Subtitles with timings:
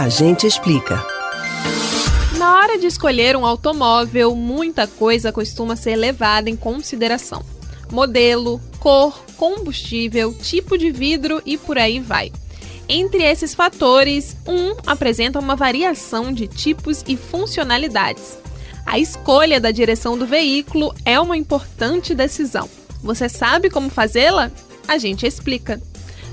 [0.00, 1.04] A gente explica.
[2.38, 7.44] Na hora de escolher um automóvel, muita coisa costuma ser levada em consideração:
[7.92, 12.32] modelo, cor, combustível, tipo de vidro e por aí vai.
[12.88, 18.38] Entre esses fatores, um apresenta uma variação de tipos e funcionalidades.
[18.86, 22.70] A escolha da direção do veículo é uma importante decisão.
[23.02, 24.50] Você sabe como fazê-la?
[24.88, 25.78] A gente explica.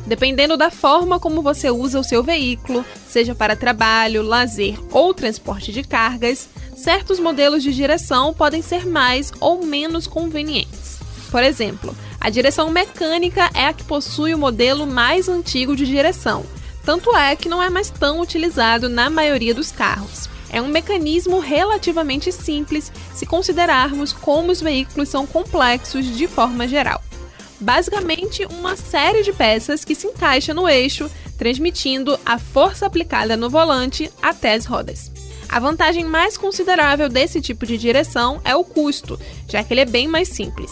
[0.07, 5.69] Dependendo da forma como você usa o seu veículo, seja para trabalho, lazer ou transporte
[5.73, 6.47] de cargas,
[6.77, 10.97] certos modelos de direção podem ser mais ou menos convenientes.
[11.29, 16.45] Por exemplo, a direção mecânica é a que possui o modelo mais antigo de direção,
[16.85, 20.29] tanto é que não é mais tão utilizado na maioria dos carros.
[20.49, 27.03] É um mecanismo relativamente simples se considerarmos como os veículos são complexos de forma geral.
[27.59, 33.49] Basicamente, uma série de peças que se encaixa no eixo, transmitindo a força aplicada no
[33.49, 35.11] volante até as rodas.
[35.49, 39.85] A vantagem mais considerável desse tipo de direção é o custo, já que ele é
[39.85, 40.71] bem mais simples.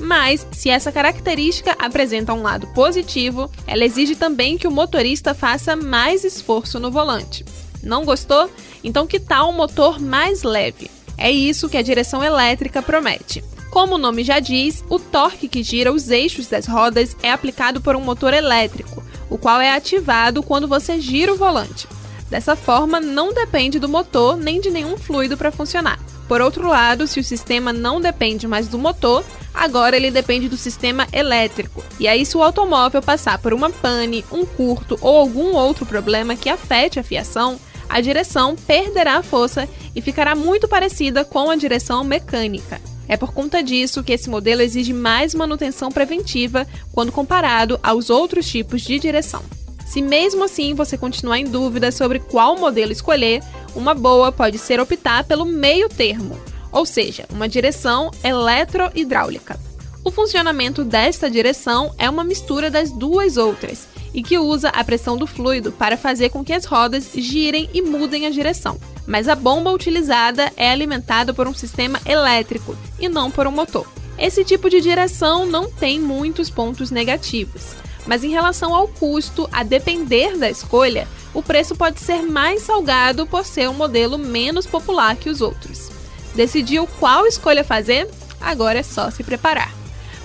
[0.00, 5.74] Mas, se essa característica apresenta um lado positivo, ela exige também que o motorista faça
[5.74, 7.44] mais esforço no volante.
[7.82, 8.50] Não gostou?
[8.82, 10.90] Então, que tal um motor mais leve?
[11.16, 13.42] É isso que a direção elétrica promete.
[13.70, 17.80] Como o nome já diz, o torque que gira os eixos das rodas é aplicado
[17.80, 21.86] por um motor elétrico, o qual é ativado quando você gira o volante.
[22.30, 25.98] Dessa forma, não depende do motor nem de nenhum fluido para funcionar.
[26.26, 29.24] Por outro lado, se o sistema não depende mais do motor,
[29.54, 31.82] agora ele depende do sistema elétrico.
[31.98, 36.36] E aí, se o automóvel passar por uma pane, um curto ou algum outro problema
[36.36, 37.58] que afete a fiação,
[37.88, 42.78] a direção perderá a força e ficará muito parecida com a direção mecânica.
[43.08, 48.46] É por conta disso que esse modelo exige mais manutenção preventiva quando comparado aos outros
[48.48, 49.42] tipos de direção.
[49.86, 53.42] Se mesmo assim você continuar em dúvida sobre qual modelo escolher,
[53.74, 56.38] uma boa pode ser optar pelo meio termo,
[56.70, 59.58] ou seja, uma direção eletrohidráulica.
[60.04, 65.16] O funcionamento desta direção é uma mistura das duas outras e que usa a pressão
[65.16, 68.78] do fluido para fazer com que as rodas girem e mudem a direção.
[69.06, 73.86] Mas a bomba utilizada é alimentada por um sistema elétrico e não por um motor.
[74.18, 77.76] Esse tipo de direção não tem muitos pontos negativos
[78.08, 83.26] mas em relação ao custo, a depender da escolha, o preço pode ser mais salgado
[83.26, 85.90] por ser um modelo menos popular que os outros.
[86.34, 88.08] Decidiu qual escolha fazer?
[88.40, 89.77] Agora é só se preparar.